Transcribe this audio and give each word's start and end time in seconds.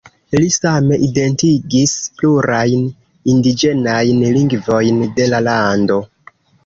Li 0.35 0.45
same 0.53 0.95
identigis 1.07 1.93
plurajn 2.21 2.87
indiĝenajn 3.35 4.25
lingvojn 4.39 5.05
de 5.21 5.29
la 5.35 5.43
lando. 5.51 6.01